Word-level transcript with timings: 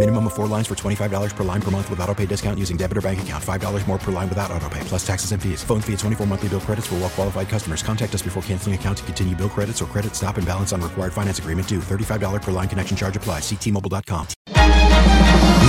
Minimum 0.00 0.28
of 0.28 0.32
four 0.32 0.46
lines 0.46 0.66
for 0.66 0.74
$25 0.74 1.36
per 1.36 1.44
line 1.44 1.60
per 1.60 1.70
month 1.70 1.90
with 1.90 2.00
auto 2.00 2.14
pay 2.14 2.24
discount 2.24 2.58
using 2.58 2.78
debit 2.78 2.96
or 2.96 3.02
bank 3.02 3.20
account. 3.20 3.44
$5 3.44 3.86
more 3.86 3.98
per 3.98 4.10
line 4.10 4.30
without 4.30 4.50
auto 4.50 4.66
pay, 4.70 4.80
plus 4.84 5.06
taxes 5.06 5.32
and 5.32 5.42
fees. 5.42 5.62
Phone 5.62 5.82
fee 5.82 5.92
at 5.92 5.98
24 5.98 6.26
monthly 6.26 6.48
bill 6.48 6.60
credits 6.60 6.86
for 6.86 6.94
well 6.94 7.10
qualified 7.10 7.50
customers. 7.50 7.82
Contact 7.82 8.14
us 8.14 8.22
before 8.22 8.42
canceling 8.44 8.74
account 8.74 8.96
to 8.96 9.04
continue 9.04 9.36
bill 9.36 9.50
credits 9.50 9.82
or 9.82 9.84
credit 9.84 10.14
stop 10.14 10.38
and 10.38 10.46
balance 10.46 10.72
on 10.72 10.80
required 10.80 11.12
finance 11.12 11.38
agreement 11.38 11.68
due. 11.68 11.80
$35 11.80 12.40
per 12.40 12.50
line 12.50 12.66
connection 12.66 12.96
charge 12.96 13.14
applies. 13.14 13.42
Ctmobile.com. 13.42 14.26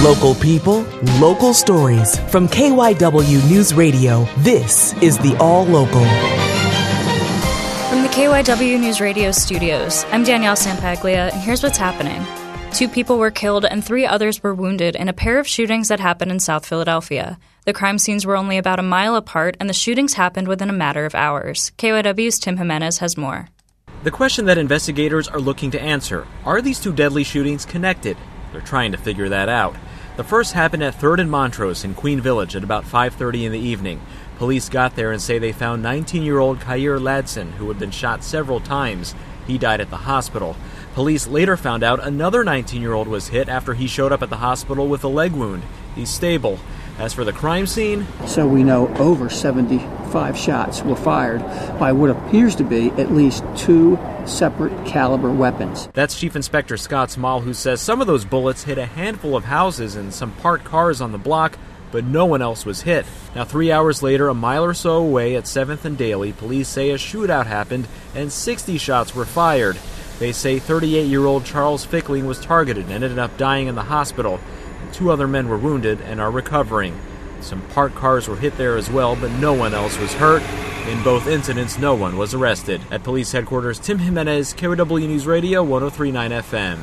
Local 0.01 0.33
people, 0.35 0.83
local 1.19 1.53
stories. 1.53 2.17
From 2.31 2.47
KYW 2.47 3.49
News 3.49 3.73
Radio, 3.73 4.25
this 4.37 4.93
is 5.03 5.17
the 5.17 5.35
All 5.41 5.65
Local. 5.65 6.05
From 7.89 8.01
the 8.01 8.09
KYW 8.09 8.79
News 8.79 9.01
Radio 9.01 9.31
studios, 9.31 10.05
I'm 10.05 10.23
Danielle 10.23 10.55
Sampaglia, 10.55 11.31
and 11.33 11.41
here's 11.41 11.61
what's 11.63 11.77
happening. 11.77 12.25
Two 12.73 12.87
people 12.87 13.19
were 13.19 13.31
killed 13.31 13.65
and 13.65 13.83
three 13.83 14.05
others 14.05 14.41
were 14.41 14.55
wounded 14.55 14.95
in 14.95 15.09
a 15.09 15.13
pair 15.13 15.39
of 15.39 15.47
shootings 15.47 15.89
that 15.89 15.99
happened 15.99 16.31
in 16.31 16.39
South 16.39 16.65
Philadelphia. 16.65 17.37
The 17.65 17.73
crime 17.73 17.99
scenes 17.99 18.25
were 18.25 18.37
only 18.37 18.57
about 18.57 18.79
a 18.79 18.83
mile 18.83 19.15
apart, 19.15 19.55
and 19.59 19.69
the 19.69 19.73
shootings 19.73 20.13
happened 20.13 20.47
within 20.47 20.69
a 20.69 20.73
matter 20.73 21.05
of 21.05 21.13
hours. 21.13 21.71
KYW's 21.77 22.39
Tim 22.39 22.57
Jimenez 22.57 22.97
has 22.97 23.17
more. 23.17 23.49
The 24.03 24.09
question 24.09 24.45
that 24.45 24.57
investigators 24.57 25.27
are 25.27 25.39
looking 25.39 25.69
to 25.71 25.81
answer 25.81 26.25
are 26.43 26.61
these 26.61 26.79
two 26.79 26.93
deadly 26.93 27.23
shootings 27.23 27.65
connected? 27.65 28.17
They're 28.51 28.61
trying 28.61 28.93
to 28.93 28.97
figure 28.97 29.29
that 29.29 29.47
out. 29.47 29.75
The 30.17 30.23
first 30.23 30.53
happened 30.53 30.81
at 30.81 30.97
3rd 30.97 31.21
and 31.21 31.31
Montrose 31.31 31.83
in 31.83 31.93
Queen 31.93 32.19
Village 32.19 32.55
at 32.55 32.63
about 32.63 32.85
5:30 32.85 33.45
in 33.45 33.51
the 33.51 33.59
evening. 33.59 34.01
Police 34.37 34.69
got 34.69 34.95
there 34.95 35.11
and 35.11 35.21
say 35.21 35.37
they 35.37 35.51
found 35.51 35.83
19-year-old 35.83 36.61
Khair 36.61 36.99
Ladson 36.99 37.51
who 37.53 37.67
had 37.67 37.77
been 37.77 37.91
shot 37.91 38.23
several 38.23 38.59
times. 38.59 39.13
He 39.45 39.57
died 39.57 39.81
at 39.81 39.89
the 39.89 39.97
hospital. 39.97 40.55
Police 40.93 41.25
later 41.27 41.55
found 41.55 41.83
out 41.83 42.05
another 42.05 42.43
19-year-old 42.43 43.07
was 43.07 43.29
hit 43.29 43.47
after 43.47 43.73
he 43.73 43.87
showed 43.87 44.11
up 44.11 44.21
at 44.21 44.29
the 44.29 44.37
hospital 44.37 44.87
with 44.89 45.03
a 45.05 45.07
leg 45.07 45.31
wound. 45.31 45.63
He's 45.95 46.09
stable. 46.09 46.59
As 46.99 47.13
for 47.13 47.23
the 47.23 47.31
crime 47.31 47.65
scene, 47.65 48.05
So 48.27 48.45
we 48.45 48.63
know 48.63 48.87
over 48.97 49.29
75 49.29 50.37
shots 50.37 50.83
were 50.83 50.97
fired 50.97 51.39
by 51.79 51.93
what 51.93 52.09
appears 52.09 52.55
to 52.55 52.63
be 52.65 52.89
at 52.91 53.11
least 53.11 53.43
two 53.55 53.97
separate 54.25 54.85
caliber 54.85 55.31
weapons. 55.31 55.87
That's 55.93 56.19
Chief 56.19 56.35
Inspector 56.35 56.75
Scott 56.77 57.09
Small 57.09 57.39
who 57.39 57.53
says 57.53 57.79
some 57.79 58.01
of 58.01 58.07
those 58.07 58.25
bullets 58.25 58.63
hit 58.63 58.77
a 58.77 58.85
handful 58.85 59.35
of 59.35 59.45
houses 59.45 59.95
and 59.95 60.13
some 60.13 60.33
parked 60.33 60.65
cars 60.65 60.99
on 60.99 61.13
the 61.13 61.17
block, 61.17 61.57
but 61.91 62.03
no 62.03 62.25
one 62.25 62.41
else 62.41 62.65
was 62.65 62.81
hit. 62.81 63.05
Now, 63.33 63.45
three 63.45 63.71
hours 63.71 64.03
later, 64.03 64.27
a 64.27 64.33
mile 64.33 64.63
or 64.65 64.73
so 64.73 64.97
away 64.97 65.35
at 65.37 65.45
7th 65.45 65.85
and 65.85 65.97
Daly, 65.97 66.33
police 66.33 66.67
say 66.67 66.91
a 66.91 66.95
shootout 66.95 67.47
happened 67.47 67.87
and 68.13 68.31
60 68.31 68.77
shots 68.77 69.15
were 69.15 69.25
fired. 69.25 69.77
They 70.21 70.33
say 70.33 70.59
38 70.59 71.07
year 71.07 71.25
old 71.25 71.45
Charles 71.45 71.83
Fickling 71.83 72.27
was 72.27 72.39
targeted 72.39 72.83
and 72.91 73.03
ended 73.03 73.17
up 73.17 73.35
dying 73.37 73.65
in 73.65 73.73
the 73.73 73.81
hospital. 73.81 74.39
Two 74.93 75.09
other 75.09 75.27
men 75.27 75.49
were 75.49 75.57
wounded 75.57 75.99
and 76.01 76.21
are 76.21 76.29
recovering. 76.29 76.95
Some 77.39 77.63
parked 77.69 77.95
cars 77.95 78.27
were 78.27 78.35
hit 78.35 78.55
there 78.55 78.77
as 78.77 78.87
well, 78.87 79.15
but 79.15 79.31
no 79.31 79.51
one 79.51 79.73
else 79.73 79.97
was 79.97 80.13
hurt. 80.13 80.43
In 80.87 81.01
both 81.01 81.25
incidents, 81.25 81.79
no 81.79 81.95
one 81.95 82.17
was 82.17 82.35
arrested. 82.35 82.81
At 82.91 83.01
police 83.01 83.31
headquarters, 83.31 83.79
Tim 83.79 83.97
Jimenez, 83.97 84.53
KW 84.53 85.07
News 85.07 85.25
Radio 85.25 85.63
1039 85.63 86.29
FM. 86.29 86.77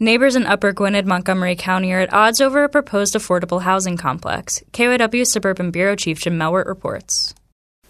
Neighbors 0.00 0.34
in 0.34 0.44
Upper 0.44 0.72
Gwynedd, 0.72 1.06
Montgomery 1.06 1.54
County 1.54 1.92
are 1.92 2.00
at 2.00 2.12
odds 2.12 2.40
over 2.40 2.64
a 2.64 2.68
proposed 2.68 3.14
affordable 3.14 3.62
housing 3.62 3.96
complex. 3.96 4.64
KYW 4.72 5.24
Suburban 5.24 5.70
Bureau 5.70 5.94
Chief 5.94 6.18
Jim 6.18 6.36
Melwert 6.36 6.66
reports. 6.66 7.36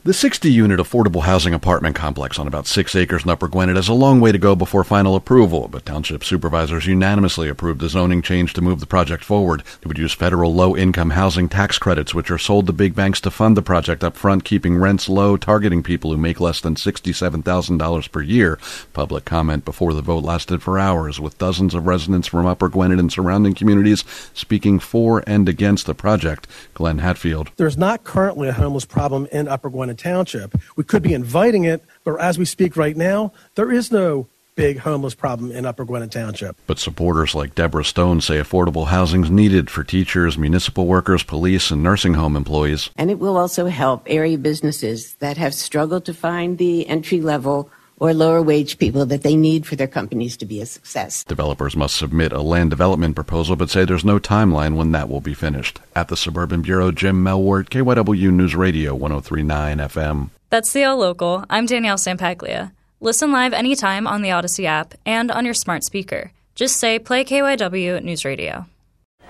The 0.04 0.12
60 0.12 0.50
unit 0.50 0.80
affordable 0.80 1.22
housing 1.22 1.54
apartment 1.54 1.94
complex 1.94 2.36
on 2.36 2.48
about 2.48 2.66
six 2.66 2.96
acres 2.96 3.22
in 3.22 3.30
Upper 3.30 3.46
Gwynedd 3.46 3.76
has 3.76 3.86
a 3.86 3.94
long 3.94 4.20
way 4.20 4.32
to 4.32 4.38
go 4.38 4.56
before 4.56 4.82
final 4.82 5.14
approval, 5.14 5.68
but 5.68 5.86
township 5.86 6.24
supervisors 6.24 6.88
unanimously 6.88 7.48
approved 7.48 7.80
the 7.80 7.88
zoning 7.88 8.20
change 8.20 8.52
to 8.54 8.60
move 8.60 8.80
the 8.80 8.86
project 8.86 9.22
forward. 9.22 9.62
It 9.80 9.86
would 9.86 9.98
use 9.98 10.12
federal 10.12 10.52
low 10.52 10.76
income 10.76 11.10
housing 11.10 11.48
tax 11.48 11.78
credits, 11.78 12.12
which 12.12 12.32
are 12.32 12.38
sold 12.38 12.66
to 12.66 12.72
big 12.72 12.96
banks 12.96 13.20
to 13.20 13.30
fund 13.30 13.56
the 13.56 13.62
project 13.62 14.02
up 14.02 14.16
front, 14.16 14.42
keeping 14.42 14.76
rents 14.76 15.08
low, 15.08 15.36
targeting 15.36 15.84
people 15.84 16.10
who 16.10 16.16
make 16.16 16.40
less 16.40 16.60
than 16.60 16.74
$67,000 16.74 18.10
per 18.10 18.22
year. 18.22 18.58
Public 18.92 19.24
comment 19.24 19.64
before 19.64 19.94
the 19.94 20.02
vote 20.02 20.24
lasted 20.24 20.64
for 20.64 20.80
hours, 20.80 21.20
with 21.20 21.38
dozens 21.38 21.74
of 21.74 21.86
residents 21.86 22.26
from 22.26 22.44
Upper 22.44 22.68
Gwynedd 22.68 22.98
and 22.98 23.12
surrounding 23.12 23.54
communities 23.54 24.02
speaking 24.34 24.80
for 24.80 25.22
and 25.28 25.48
against 25.48 25.86
the 25.86 25.94
project. 25.94 26.48
Glenn 26.74 26.98
Hatfield. 26.98 27.52
There's 27.54 27.78
not 27.78 28.02
currently 28.02 28.48
a 28.48 28.52
homeless 28.52 28.84
problem 28.84 29.28
in 29.30 29.46
Upper 29.46 29.70
Gwynedd 29.70 29.91
Township. 29.98 30.54
We 30.76 30.84
could 30.84 31.02
be 31.02 31.14
inviting 31.14 31.64
it, 31.64 31.82
but 32.04 32.20
as 32.20 32.38
we 32.38 32.44
speak 32.44 32.76
right 32.76 32.96
now, 32.96 33.32
there 33.54 33.70
is 33.70 33.90
no 33.90 34.28
big 34.54 34.78
homeless 34.78 35.14
problem 35.14 35.50
in 35.50 35.64
Upper 35.64 35.84
Gwynedd 35.84 36.12
Township. 36.12 36.56
But 36.66 36.78
supporters 36.78 37.34
like 37.34 37.54
Deborah 37.54 37.84
Stone 37.84 38.20
say 38.20 38.38
affordable 38.38 38.88
housing 38.88 39.24
is 39.24 39.30
needed 39.30 39.70
for 39.70 39.82
teachers, 39.82 40.36
municipal 40.36 40.86
workers, 40.86 41.22
police, 41.22 41.70
and 41.70 41.82
nursing 41.82 42.14
home 42.14 42.36
employees. 42.36 42.90
And 42.96 43.10
it 43.10 43.18
will 43.18 43.36
also 43.36 43.66
help 43.66 44.02
area 44.06 44.38
businesses 44.38 45.14
that 45.16 45.36
have 45.36 45.54
struggled 45.54 46.04
to 46.04 46.14
find 46.14 46.58
the 46.58 46.86
entry 46.86 47.20
level 47.20 47.70
or 48.02 48.12
lower 48.12 48.42
wage 48.42 48.78
people 48.78 49.06
that 49.06 49.22
they 49.22 49.36
need 49.36 49.64
for 49.64 49.76
their 49.76 49.86
companies 49.86 50.36
to 50.36 50.44
be 50.44 50.60
a 50.60 50.66
success. 50.66 51.22
Developers 51.22 51.76
must 51.76 51.96
submit 51.96 52.32
a 52.32 52.42
land 52.42 52.68
development 52.68 53.14
proposal, 53.14 53.54
but 53.54 53.70
say 53.70 53.84
there's 53.84 54.04
no 54.04 54.18
timeline 54.18 54.74
when 54.74 54.90
that 54.90 55.08
will 55.08 55.20
be 55.20 55.34
finished. 55.34 55.78
At 55.94 56.08
the 56.08 56.16
Suburban 56.16 56.62
Bureau, 56.62 56.90
Jim 56.90 57.22
Melwert, 57.22 57.68
KYW 57.68 58.32
News 58.32 58.56
Radio 58.56 58.92
1039 58.96 59.78
FM. 59.78 60.30
That's 60.50 60.72
the 60.72 60.82
All 60.82 60.96
Local. 60.96 61.44
I'm 61.48 61.66
Danielle 61.66 61.96
Sampaglia. 61.96 62.72
Listen 63.00 63.30
live 63.30 63.52
anytime 63.52 64.08
on 64.08 64.22
the 64.22 64.30
Audacy 64.30 64.64
app 64.64 64.94
and 65.06 65.30
on 65.30 65.44
your 65.44 65.54
smart 65.54 65.84
speaker. 65.84 66.32
Just 66.56 66.78
say 66.78 66.98
play 66.98 67.24
KYW 67.24 68.02
News 68.02 68.24
Radio. 68.24 68.66